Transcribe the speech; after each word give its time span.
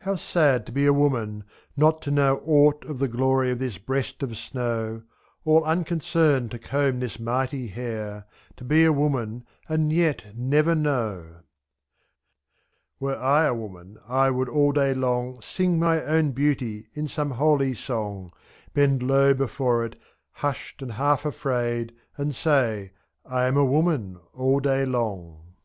45 0.00 0.06
How 0.06 0.16
sad 0.16 0.64
to 0.64 0.72
be 0.72 0.86
a 0.86 0.94
woman— 0.94 1.44
not 1.76 2.00
to 2.00 2.10
know 2.10 2.40
Aught 2.46 2.86
of 2.86 2.98
the 2.98 3.06
glory 3.06 3.50
of 3.50 3.58
this 3.58 3.76
breast 3.76 4.22
of 4.22 4.30
snow^ 4.30 5.00
%%, 5.00 5.04
All 5.44 5.62
unconcerned 5.64 6.50
to 6.52 6.58
comb 6.58 7.00
this 7.00 7.20
mighty 7.20 7.66
hair; 7.66 8.24
To 8.56 8.64
be 8.64 8.82
a 8.86 8.94
woman 8.94 9.44
and 9.68 9.92
yet 9.92 10.34
never 10.34 10.74
know! 10.74 11.40
Were 12.98 13.18
I 13.18 13.44
a 13.44 13.54
woman^ 13.54 13.96
I 14.08 14.30
would 14.30 14.48
all 14.48 14.72
day 14.72 14.94
long 14.94 15.42
Sing 15.42 15.78
my 15.78 16.02
own 16.02 16.32
beauty 16.32 16.86
in 16.94 17.06
some 17.06 17.32
holy 17.32 17.74
songy 17.74 18.30
S3* 18.30 18.32
Bend 18.72 19.02
low 19.02 19.34
before 19.34 19.84
it, 19.84 20.00
hushed 20.30 20.80
and 20.80 20.92
half 20.92 21.24
afraid^ 21.24 21.90
And 22.16 22.34
say 22.34 22.92
"/ 23.22 23.30
am 23.30 23.58
a 23.58 23.66
woman" 23.66 24.18
all 24.32 24.60
day 24.60 24.86
long. 24.86 25.56